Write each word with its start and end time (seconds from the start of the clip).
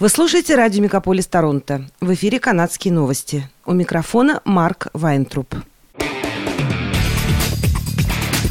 Вы 0.00 0.08
слушаете 0.08 0.54
радио 0.54 0.82
«Мегаполис 0.82 1.26
Торонто». 1.26 1.84
В 2.00 2.14
эфире 2.14 2.40
«Канадские 2.40 2.90
новости». 2.90 3.46
У 3.66 3.74
микрофона 3.74 4.40
Марк 4.46 4.86
Вайнтруп. 4.94 5.54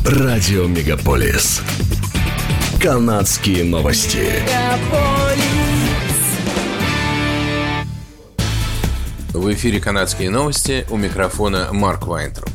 Радио 0.06 0.68
«Мегаполис». 0.68 1.64
«Канадские 2.80 3.64
новости». 3.64 4.28
В 9.34 9.52
эфире 9.52 9.80
«Канадские 9.80 10.30
новости». 10.30 10.86
У 10.92 10.98
микрофона 10.98 11.70
Марк 11.72 12.06
Вайнтруп. 12.06 12.52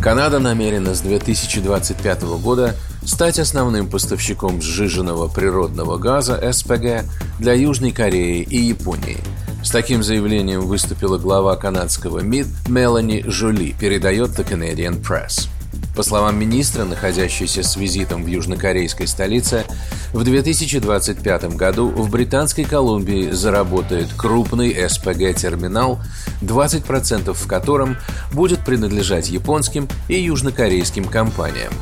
Канада 0.00 0.38
намерена 0.38 0.94
с 0.94 1.00
2025 1.00 2.22
года 2.22 2.76
стать 3.06 3.38
основным 3.38 3.88
поставщиком 3.88 4.60
сжиженного 4.60 5.28
природного 5.28 5.96
газа 5.96 6.40
СПГ 6.52 7.04
для 7.38 7.54
Южной 7.54 7.92
Кореи 7.92 8.42
и 8.42 8.58
Японии. 8.58 9.18
С 9.62 9.70
таким 9.70 10.02
заявлением 10.02 10.62
выступила 10.62 11.16
глава 11.16 11.56
канадского 11.56 12.20
МИД 12.20 12.46
Мелани 12.68 13.24
Жоли, 13.26 13.74
передает 13.78 14.30
The 14.30 14.48
Canadian 14.48 15.00
Press. 15.02 15.48
По 15.96 16.02
словам 16.02 16.38
министра, 16.38 16.84
находящейся 16.84 17.62
с 17.62 17.74
визитом 17.76 18.22
в 18.22 18.26
южнокорейской 18.26 19.06
столице, 19.06 19.64
в 20.12 20.24
2025 20.24 21.56
году 21.56 21.88
в 21.88 22.10
Британской 22.10 22.64
Колумбии 22.64 23.30
заработает 23.30 24.08
крупный 24.14 24.76
СПГ-терминал, 24.88 25.98
20% 26.42 27.32
в 27.32 27.46
котором 27.46 27.96
будет 28.32 28.60
принадлежать 28.64 29.30
японским 29.30 29.88
и 30.08 30.20
южнокорейским 30.20 31.06
компаниям. 31.06 31.72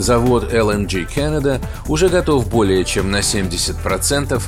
Завод 0.00 0.54
LNG 0.54 1.06
Canada 1.14 1.60
уже 1.86 2.08
готов 2.08 2.48
более 2.48 2.86
чем 2.86 3.10
на 3.10 3.18
70%. 3.18 4.42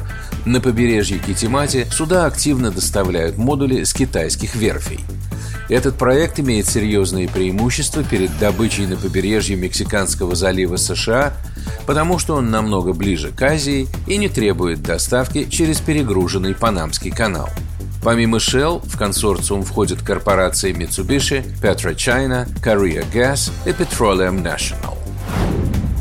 На 0.46 0.60
побережье 0.62 1.18
Китимати 1.18 1.86
сюда 1.92 2.24
активно 2.24 2.70
доставляют 2.70 3.36
модули 3.36 3.84
с 3.84 3.92
китайских 3.92 4.54
верфей. 4.54 5.00
Этот 5.68 5.98
проект 5.98 6.40
имеет 6.40 6.66
серьезные 6.66 7.28
преимущества 7.28 8.02
перед 8.02 8.36
добычей 8.38 8.86
на 8.86 8.96
побережье 8.96 9.56
Мексиканского 9.56 10.34
залива 10.34 10.76
США, 10.76 11.34
потому 11.86 12.18
что 12.18 12.36
он 12.36 12.50
намного 12.50 12.94
ближе 12.94 13.30
к 13.30 13.42
Азии 13.42 13.88
и 14.06 14.16
не 14.16 14.30
требует 14.30 14.82
доставки 14.82 15.46
через 15.50 15.80
перегруженный 15.80 16.54
Панамский 16.54 17.10
канал. 17.10 17.50
Помимо 18.02 18.38
Shell, 18.38 18.80
в 18.84 18.96
консорциум 18.96 19.64
входят 19.64 20.02
корпорации 20.02 20.72
Mitsubishi, 20.72 21.44
PetroChina, 21.60 22.48
Korea 22.62 23.04
Gas 23.12 23.52
и 23.66 23.70
Petroleum 23.70 24.42
National. 24.42 25.01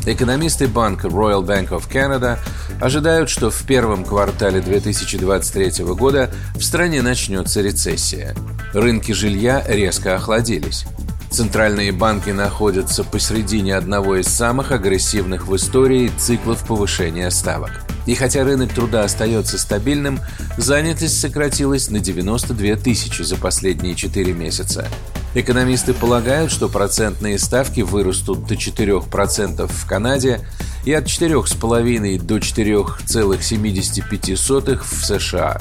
Экономисты 0.04 0.66
банка 0.66 1.06
Royal 1.06 1.44
Bank 1.44 1.68
of 1.68 1.88
Canada 1.88 2.38
ожидают, 2.80 3.30
что 3.30 3.50
в 3.50 3.62
первом 3.62 4.04
квартале 4.04 4.60
2023 4.60 5.84
года 5.94 6.30
в 6.56 6.62
стране 6.62 7.02
начнется 7.02 7.60
рецессия. 7.60 8.34
Рынки 8.72 9.12
жилья 9.12 9.62
резко 9.66 10.16
охладились. 10.16 10.86
Центральные 11.30 11.92
банки 11.92 12.30
находятся 12.30 13.04
посредине 13.04 13.76
одного 13.76 14.16
из 14.16 14.26
самых 14.26 14.72
агрессивных 14.72 15.46
в 15.46 15.54
истории 15.56 16.10
циклов 16.18 16.66
повышения 16.66 17.30
ставок. 17.30 17.70
И 18.04 18.14
хотя 18.14 18.42
рынок 18.44 18.74
труда 18.74 19.04
остается 19.04 19.56
стабильным, 19.56 20.18
занятость 20.58 21.20
сократилась 21.20 21.88
на 21.90 22.00
92 22.00 22.76
тысячи 22.76 23.22
за 23.22 23.36
последние 23.36 23.94
4 23.94 24.32
месяца. 24.32 24.88
Экономисты 25.34 25.94
полагают, 25.94 26.52
что 26.52 26.68
процентные 26.68 27.38
ставки 27.38 27.80
вырастут 27.80 28.46
до 28.46 28.52
4% 28.54 29.66
в 29.66 29.86
Канаде 29.86 30.46
и 30.84 30.92
от 30.92 31.06
4,5 31.06 32.22
до 32.22 32.36
4,75 32.36 34.84
в 34.84 35.04
США. 35.04 35.58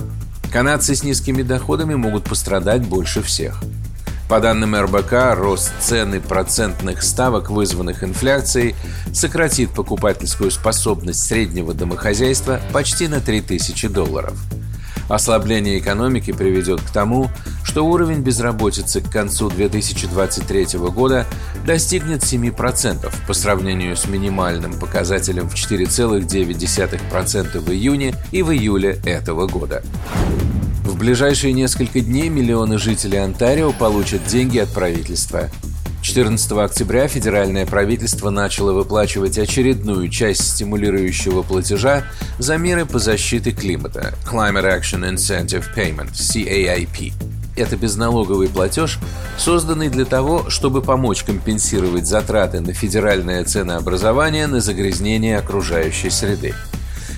Канадцы 0.51 0.93
с 0.93 1.03
низкими 1.03 1.41
доходами 1.41 1.95
могут 1.95 2.25
пострадать 2.25 2.85
больше 2.85 3.23
всех. 3.23 3.63
По 4.27 4.41
данным 4.41 4.75
РБК, 4.75 5.35
рост 5.35 5.71
цены 5.79 6.19
процентных 6.19 7.01
ставок, 7.03 7.49
вызванных 7.49 8.03
инфляцией, 8.03 8.75
сократит 9.13 9.71
покупательскую 9.71 10.51
способность 10.51 11.23
среднего 11.23 11.73
домохозяйства 11.73 12.59
почти 12.73 13.07
на 13.07 13.21
3000 13.21 13.87
долларов– 13.87 14.37
Ослабление 15.11 15.77
экономики 15.77 16.31
приведет 16.31 16.79
к 16.79 16.89
тому, 16.89 17.29
что 17.65 17.85
уровень 17.85 18.21
безработицы 18.21 19.01
к 19.01 19.11
концу 19.11 19.49
2023 19.49 20.79
года 20.79 21.27
достигнет 21.65 22.23
7% 22.23 23.13
по 23.27 23.33
сравнению 23.33 23.97
с 23.97 24.07
минимальным 24.07 24.79
показателем 24.79 25.49
в 25.49 25.55
4,9% 25.55 27.59
в 27.59 27.71
июне 27.71 28.15
и 28.31 28.41
в 28.41 28.53
июле 28.53 29.01
этого 29.05 29.47
года. 29.47 29.83
В 30.85 30.97
ближайшие 30.97 31.51
несколько 31.51 31.99
дней 31.99 32.29
миллионы 32.29 32.77
жителей 32.77 33.17
Онтарио 33.17 33.73
получат 33.73 34.25
деньги 34.27 34.59
от 34.59 34.69
правительства. 34.69 35.49
14 36.13 36.51
октября 36.51 37.07
федеральное 37.07 37.65
правительство 37.65 38.31
начало 38.31 38.73
выплачивать 38.73 39.37
очередную 39.37 40.09
часть 40.09 40.45
стимулирующего 40.45 41.41
платежа 41.41 42.03
за 42.37 42.57
меры 42.57 42.85
по 42.85 42.99
защите 42.99 43.51
климата– 43.51 44.13
Climate 44.29 44.81
Action 44.81 45.09
Incentive 45.09 45.63
Payment– 45.73 46.11
CAIP. 46.11 47.13
Это 47.55 47.77
безналоговый 47.77 48.49
платеж, 48.49 48.99
созданный 49.37 49.87
для 49.87 50.03
того, 50.03 50.49
чтобы 50.49 50.81
помочь 50.81 51.23
компенсировать 51.23 52.05
затраты 52.05 52.59
на 52.59 52.73
федеральное 52.73 53.45
ценообразование 53.45 54.47
на 54.47 54.59
загрязнение 54.59 55.37
окружающей 55.37 56.09
среды. 56.09 56.53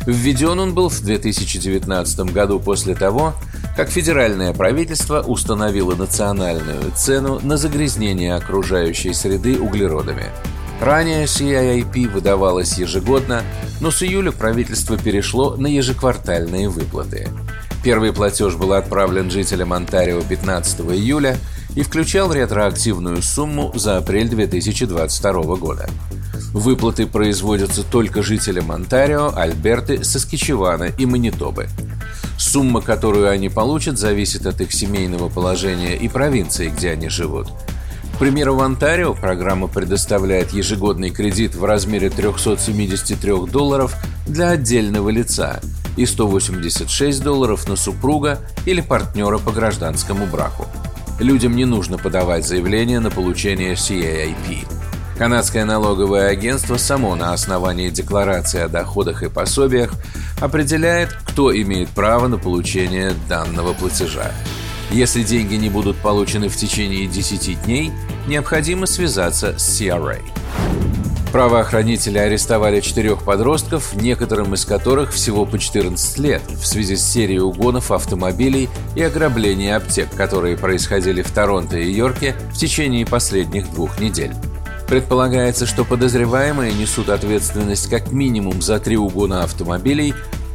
Введен 0.05 0.59
он 0.59 0.75
был 0.75 0.89
в 0.89 1.01
2019 1.01 2.31
году 2.31 2.59
после 2.59 2.93
того, 2.93 3.33
как 3.75 3.89
федеральное 3.89 4.53
правительство 4.53 5.21
установило 5.21 5.95
национальную 5.95 6.91
цену 6.95 7.39
на 7.41 7.57
загрязнение 7.57 8.35
окружающей 8.35 9.13
среды 9.13 9.59
углеродами. 9.59 10.25
Ранее 10.79 11.25
CIIP 11.25 12.09
выдавалась 12.09 12.77
ежегодно, 12.77 13.41
но 13.79 13.89
с 13.89 14.03
июля 14.03 14.31
правительство 14.31 14.97
перешло 14.97 15.55
на 15.55 15.67
ежеквартальные 15.67 16.69
выплаты. 16.69 17.29
Первый 17.83 18.13
платеж 18.13 18.55
был 18.55 18.73
отправлен 18.73 19.31
жителям 19.31 19.73
Онтарио 19.73 20.21
15 20.21 20.81
июля 20.91 21.37
и 21.75 21.83
включал 21.83 22.31
ретроактивную 22.31 23.21
сумму 23.21 23.71
за 23.75 23.97
апрель 23.97 24.29
2022 24.29 25.55
года. 25.55 25.89
Выплаты 26.53 27.07
производятся 27.07 27.83
только 27.83 28.21
жителям 28.21 28.71
Онтарио, 28.71 29.33
Альберты, 29.35 30.03
Саскичевана 30.03 30.89
и 30.97 31.05
Манитобы– 31.05 31.67
Сумма, 32.53 32.81
которую 32.81 33.31
они 33.31 33.49
получат, 33.49 33.97
зависит 33.97 34.45
от 34.45 34.61
их 34.61 34.71
семейного 34.73 35.27
положения 35.27 35.95
и 35.95 36.07
провинции, 36.07 36.69
где 36.69 36.91
они 36.91 37.09
живут. 37.09 37.47
К 38.13 38.19
примеру, 38.19 38.53
в 38.53 38.61
Онтарио 38.61 39.15
программа 39.15 39.67
предоставляет 39.67 40.53
ежегодный 40.53 41.09
кредит 41.09 41.55
в 41.55 41.65
размере 41.65 42.11
373 42.11 43.47
долларов 43.47 43.95
для 44.27 44.51
отдельного 44.51 45.09
лица 45.09 45.61
и 45.97 46.05
186 46.05 47.23
долларов 47.23 47.67
на 47.67 47.75
супруга 47.75 48.39
или 48.67 48.81
партнера 48.81 49.39
по 49.39 49.51
гражданскому 49.51 50.27
браку. 50.27 50.67
Людям 51.19 51.55
не 51.55 51.65
нужно 51.65 51.97
подавать 51.97 52.45
заявление 52.45 52.99
на 52.99 53.09
получение 53.09 53.73
CAIP. 53.73 54.82
Канадское 55.17 55.63
налоговое 55.63 56.29
агентство 56.29 56.77
само 56.77 57.15
на 57.15 57.33
основании 57.33 57.89
декларации 57.89 58.61
о 58.61 58.67
доходах 58.67 59.21
и 59.21 59.29
пособиях 59.29 59.93
определяет, 60.41 61.13
кто 61.25 61.55
имеет 61.55 61.89
право 61.89 62.27
на 62.27 62.37
получение 62.37 63.13
данного 63.29 63.73
платежа. 63.73 64.31
Если 64.89 65.23
деньги 65.23 65.55
не 65.55 65.69
будут 65.69 65.97
получены 65.97 66.49
в 66.49 66.55
течение 66.55 67.07
10 67.07 67.63
дней, 67.63 67.91
необходимо 68.27 68.85
связаться 68.85 69.57
с 69.57 69.81
CRA. 69.81 70.19
Правоохранители 71.31 72.19
арестовали 72.19 72.79
четырех 72.79 73.23
подростков, 73.23 73.95
некоторым 73.95 74.53
из 74.53 74.65
которых 74.65 75.11
всего 75.11 75.47
по 75.47 75.57
14 75.57 76.19
лет, 76.19 76.43
в 76.47 76.65
связи 76.65 76.95
с 76.95 77.03
серией 77.03 77.39
угонов 77.39 77.91
автомобилей 77.91 78.69
и 78.95 79.01
ограбления 79.01 79.75
аптек, 79.75 80.13
которые 80.15 80.57
происходили 80.57 81.23
в 81.23 81.31
Торонто 81.31 81.77
и 81.77 81.91
Йорке 81.91 82.35
в 82.51 82.57
течение 82.57 83.05
последних 83.07 83.71
двух 83.71 83.99
недель. 83.99 84.33
Предполагается, 84.87 85.65
что 85.65 85.85
подозреваемые 85.85 86.73
несут 86.73 87.09
ответственность 87.09 87.89
как 87.89 88.11
минимум 88.11 88.61
за 88.61 88.79
три 88.79 88.97
угона 88.97 89.43
автомобилей 89.43 90.13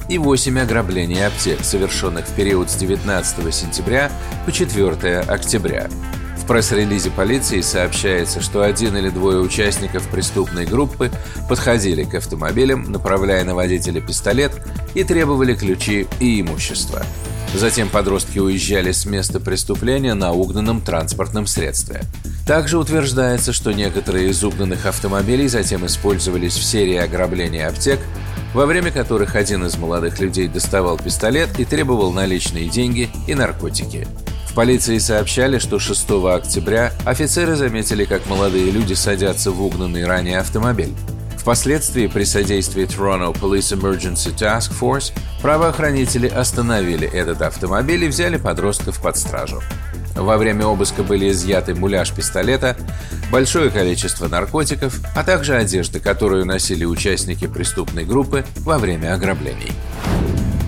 и 0.08 0.18
8 0.18 0.58
ограблений 0.60 1.26
аптек, 1.26 1.64
совершенных 1.64 2.26
в 2.26 2.34
период 2.34 2.70
с 2.70 2.76
19 2.76 3.54
сентября 3.54 4.10
по 4.46 4.52
4 4.52 5.20
октября. 5.20 5.88
В 6.36 6.46
пресс-релизе 6.46 7.10
полиции 7.10 7.60
сообщается, 7.60 8.40
что 8.40 8.62
один 8.62 8.96
или 8.96 9.10
двое 9.10 9.38
участников 9.38 10.08
преступной 10.08 10.64
группы 10.64 11.10
подходили 11.48 12.04
к 12.04 12.14
автомобилям, 12.14 12.90
направляя 12.90 13.44
на 13.44 13.54
водителя 13.54 14.00
пистолет 14.00 14.52
и 14.94 15.04
требовали 15.04 15.54
ключи 15.54 16.06
и 16.20 16.40
имущество. 16.40 17.02
Затем 17.54 17.88
подростки 17.88 18.38
уезжали 18.38 18.92
с 18.92 19.04
места 19.04 19.40
преступления 19.40 20.14
на 20.14 20.32
угнанном 20.32 20.80
транспортном 20.80 21.46
средстве. 21.46 22.02
Также 22.48 22.78
утверждается, 22.78 23.52
что 23.52 23.72
некоторые 23.72 24.30
из 24.30 24.42
угнанных 24.42 24.86
автомобилей 24.86 25.48
затем 25.48 25.84
использовались 25.84 26.56
в 26.56 26.64
серии 26.64 26.96
ограблений 26.96 27.62
аптек, 27.62 28.00
во 28.54 28.64
время 28.64 28.90
которых 28.90 29.36
один 29.36 29.66
из 29.66 29.76
молодых 29.76 30.18
людей 30.18 30.48
доставал 30.48 30.96
пистолет 30.96 31.60
и 31.60 31.66
требовал 31.66 32.10
наличные 32.10 32.70
деньги 32.70 33.10
и 33.26 33.34
наркотики. 33.34 34.08
В 34.46 34.54
полиции 34.54 34.96
сообщали, 34.96 35.58
что 35.58 35.78
6 35.78 36.10
октября 36.24 36.94
офицеры 37.04 37.54
заметили, 37.54 38.06
как 38.06 38.24
молодые 38.24 38.70
люди 38.70 38.94
садятся 38.94 39.50
в 39.50 39.62
угнанный 39.62 40.06
ранее 40.06 40.38
автомобиль. 40.38 40.94
Впоследствии 41.36 42.06
при 42.06 42.24
содействии 42.24 42.86
Toronto 42.86 43.38
Police 43.38 43.78
Emergency 43.78 44.34
Task 44.34 44.72
Force 44.80 45.12
правоохранители 45.42 46.28
остановили 46.28 47.06
этот 47.06 47.42
автомобиль 47.42 48.04
и 48.04 48.08
взяли 48.08 48.38
подростков 48.38 49.02
под 49.02 49.18
стражу. 49.18 49.60
Во 50.18 50.36
время 50.36 50.66
обыска 50.66 51.04
были 51.04 51.30
изъяты 51.30 51.74
муляж 51.74 52.12
пистолета, 52.12 52.76
большое 53.30 53.70
количество 53.70 54.26
наркотиков, 54.26 55.00
а 55.14 55.22
также 55.22 55.54
одежда, 55.54 56.00
которую 56.00 56.44
носили 56.44 56.84
участники 56.84 57.46
преступной 57.46 58.04
группы 58.04 58.44
во 58.56 58.78
время 58.78 59.14
ограблений. 59.14 59.72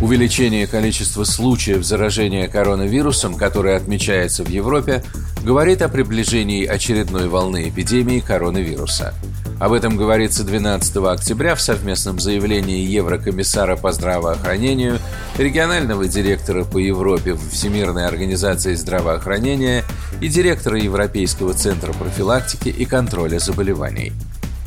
Увеличение 0.01 0.67
количества 0.67 1.25
случаев 1.25 1.85
заражения 1.85 2.49
коронавирусом, 2.49 3.35
которое 3.35 3.77
отмечается 3.77 4.45
в 4.45 4.49
Европе, 4.49 5.03
говорит 5.43 5.83
о 5.83 5.89
приближении 5.89 6.65
очередной 6.65 7.29
волны 7.29 7.69
эпидемии 7.69 8.21
коронавируса– 8.21 9.15
об 9.61 9.75
этом 9.75 9.99
говорится 9.99 10.43
12 10.43 10.97
октября 10.97 11.55
в 11.55 11.61
совместном 11.61 12.19
заявлении 12.19 12.87
Еврокомиссара 12.87 13.77
по 13.77 13.93
здравоохранению, 13.93 14.99
регионального 15.37 16.09
директора 16.09 16.65
по 16.65 16.79
Европе 16.79 17.35
в 17.35 17.51
Всемирной 17.51 18.07
организации 18.07 18.75
здравоохранения 18.75 19.85
и 20.23 20.29
директора 20.29 20.79
Европейского 20.79 21.53
центра 21.53 21.93
профилактики 21.93 22.71
и 22.71 22.87
контроля 22.87 23.39
заболеваний. 23.39 24.13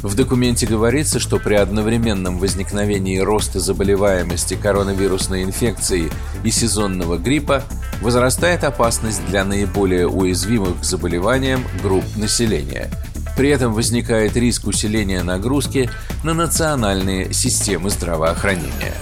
В 0.04 0.16
документе 0.16 0.68
говорится, 0.68 1.20
что 1.20 1.40
при 1.40 1.56
одновременном 1.56 2.38
возникновении 2.38 3.18
роста 3.18 3.60
заболеваемости 3.60 4.54
коронавирусной 4.54 5.42
инфекцией 5.42 6.12
и 6.44 6.52
сезонного 6.52 7.18
гриппа 7.18 7.64
возрастает 8.02 8.64
опасность 8.64 9.26
для 9.26 9.44
наиболее 9.44 10.08
уязвимых 10.08 10.82
к 10.82 10.84
заболеваниям 10.84 11.64
групп 11.82 12.04
населения– 12.16 12.92
при 13.36 13.50
этом 13.50 13.74
возникает 13.74 14.36
риск 14.36 14.68
усиления 14.68 15.24
нагрузки 15.24 15.90
на 16.24 16.34
национальные 16.34 17.34
системы 17.34 17.90
здравоохранения. 17.90 18.94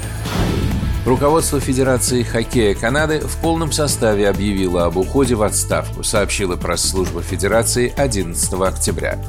Руководство 1.05 1.59
Федерации 1.59 2.21
хоккея 2.21 2.75
Канады 2.75 3.21
в 3.21 3.37
полном 3.37 3.71
составе 3.71 4.29
объявило 4.29 4.85
об 4.85 4.97
уходе 4.97 5.33
в 5.33 5.41
отставку, 5.41 6.03
сообщила 6.03 6.55
пресс-служба 6.55 7.23
Федерации 7.23 7.91
11 7.97 8.53
октября. 8.53 9.19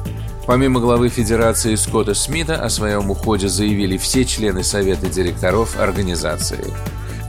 Помимо 0.45 0.79
главы 0.79 1.09
Федерации 1.09 1.73
Скотта 1.75 2.13
Смита, 2.13 2.55
о 2.55 2.69
своем 2.69 3.09
уходе 3.09 3.47
заявили 3.47 3.97
все 3.97 4.23
члены 4.23 4.63
Совета 4.63 5.07
директоров 5.07 5.79
организации. 5.79 6.63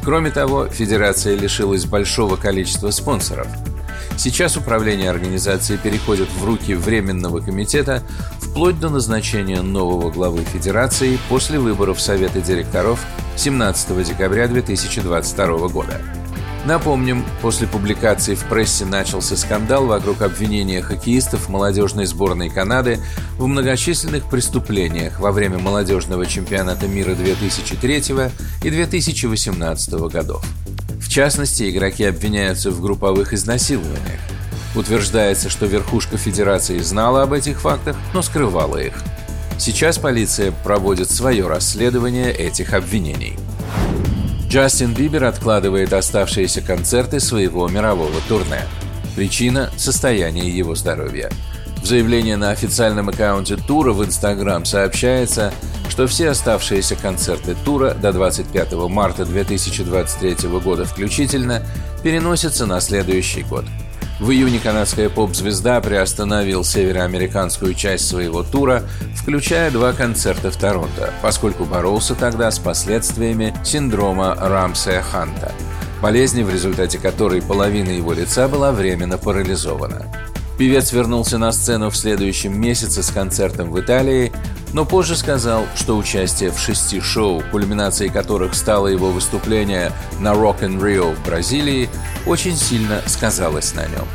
Кроме 0.02 0.30
того, 0.30 0.68
Федерация 0.68 1.36
лишилась 1.36 1.86
большого 1.86 2.36
количества 2.36 2.90
спонсоров– 2.90 3.46
Сейчас 4.16 4.56
управление 4.56 5.10
организацией 5.10 5.78
переходит 5.78 6.28
в 6.30 6.44
руки 6.44 6.74
Временного 6.74 7.40
комитета 7.40 8.02
вплоть 8.38 8.78
до 8.78 8.88
назначения 8.88 9.62
нового 9.62 10.10
главы 10.10 10.44
Федерации 10.44 11.18
после 11.28 11.58
выборов 11.58 12.00
Совета 12.00 12.40
директоров 12.40 13.04
17 13.36 14.04
декабря 14.04 14.48
2022 14.48 15.68
года. 15.68 16.00
Напомним, 16.66 17.24
после 17.42 17.66
публикации 17.66 18.34
в 18.34 18.44
прессе 18.44 18.84
начался 18.84 19.36
скандал 19.36 19.86
вокруг 19.86 20.22
обвинения 20.22 20.80
хоккеистов 20.80 21.48
молодежной 21.48 22.06
сборной 22.06 22.48
Канады 22.48 23.00
в 23.38 23.46
многочисленных 23.46 24.30
преступлениях 24.30 25.20
во 25.20 25.30
время 25.30 25.58
молодежного 25.58 26.24
чемпионата 26.24 26.88
мира 26.88 27.14
2003 27.14 28.02
и 28.62 28.70
2018 28.70 29.92
годов 30.10 30.44
частности, 31.14 31.70
игроки 31.70 32.02
обвиняются 32.02 32.72
в 32.72 32.80
групповых 32.80 33.34
изнасилованиях. 33.34 34.18
Утверждается, 34.74 35.48
что 35.48 35.66
верхушка 35.66 36.16
Федерации 36.16 36.78
знала 36.78 37.22
об 37.22 37.32
этих 37.32 37.60
фактах, 37.60 37.96
но 38.12 38.20
скрывала 38.20 38.78
их. 38.78 38.94
Сейчас 39.56 39.98
полиция 39.98 40.50
проводит 40.64 41.08
свое 41.08 41.46
расследование 41.46 42.32
этих 42.32 42.74
обвинений. 42.74 43.38
Джастин 44.54 44.94
Бибер 44.94 45.24
откладывает 45.24 45.92
оставшиеся 45.92 46.62
концерты 46.62 47.18
своего 47.18 47.66
мирового 47.66 48.20
турне. 48.28 48.60
Причина– 49.16 49.68
состояние 49.76 50.48
его 50.48 50.76
здоровья. 50.76 51.28
В 51.82 51.86
заявлении 51.86 52.34
на 52.34 52.50
официальном 52.50 53.08
аккаунте 53.08 53.56
тура 53.56 53.92
в 53.92 54.04
Инстаграм 54.04 54.64
сообщается, 54.64 55.52
что 55.88 56.06
все 56.06 56.30
оставшиеся 56.30 56.94
концерты 56.94 57.56
тура 57.64 57.94
до 57.94 58.12
25 58.12 58.74
марта 58.74 59.24
2023 59.24 60.48
года 60.60 60.84
включительно 60.84 61.60
переносятся 62.04 62.64
на 62.64 62.78
следующий 62.80 63.42
год. 63.42 63.64
В 64.20 64.30
июне 64.30 64.60
канадская 64.60 65.08
поп-звезда 65.08 65.80
приостановил 65.80 66.62
североамериканскую 66.62 67.74
часть 67.74 68.06
своего 68.06 68.44
тура, 68.44 68.84
включая 69.16 69.72
два 69.72 69.92
концерта 69.92 70.52
в 70.52 70.56
Торонто, 70.56 71.12
поскольку 71.20 71.64
боролся 71.64 72.14
тогда 72.14 72.52
с 72.52 72.60
последствиями 72.60 73.52
синдрома 73.64 74.36
Рамсея 74.38 75.02
Ханта, 75.02 75.52
болезни, 76.00 76.44
в 76.44 76.50
результате 76.50 76.98
которой 76.98 77.42
половина 77.42 77.90
его 77.90 78.12
лица 78.12 78.46
была 78.46 78.70
временно 78.70 79.18
парализована. 79.18 80.06
Певец 80.56 80.92
вернулся 80.92 81.36
на 81.36 81.50
сцену 81.50 81.90
в 81.90 81.96
следующем 81.96 82.58
месяце 82.58 83.02
с 83.02 83.10
концертом 83.10 83.72
в 83.72 83.80
Италии, 83.80 84.32
но 84.72 84.84
позже 84.84 85.16
сказал, 85.16 85.64
что 85.74 85.96
участие 85.96 86.52
в 86.52 86.58
шести 86.60 87.00
шоу, 87.00 87.42
кульминацией 87.50 88.12
которых 88.12 88.54
стало 88.54 88.86
его 88.86 89.10
выступление 89.10 89.90
на 90.20 90.34
Rock 90.34 90.60
in 90.60 90.80
Rio 90.80 91.12
в 91.16 91.26
Бразилии, 91.26 91.88
очень 92.26 92.56
сильно 92.56 93.02
сказалось 93.06 93.74
на 93.74 93.86
нем. 93.86 94.06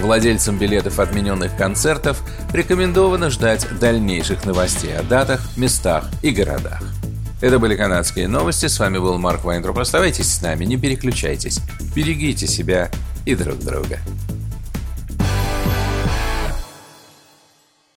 Владельцам 0.00 0.58
билетов 0.58 1.00
отмененных 1.00 1.56
концертов 1.56 2.22
рекомендовано 2.52 3.30
ждать 3.30 3.66
дальнейших 3.80 4.44
новостей 4.44 4.96
о 4.96 5.02
датах, 5.02 5.40
местах 5.56 6.08
и 6.22 6.30
городах. 6.30 6.82
Это 7.40 7.58
были 7.58 7.76
канадские 7.76 8.28
новости. 8.28 8.66
С 8.66 8.78
вами 8.78 8.98
был 8.98 9.18
Марк 9.18 9.44
Вайнтроп. 9.44 9.78
Оставайтесь 9.78 10.32
с 10.32 10.42
нами, 10.42 10.64
не 10.64 10.76
переключайтесь. 10.76 11.60
Берегите 11.94 12.46
себя 12.46 12.90
и 13.26 13.34
друг 13.34 13.58
друга. 13.58 13.98